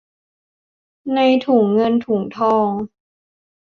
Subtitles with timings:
[1.15, 2.67] ในถุงเงินถุงทอง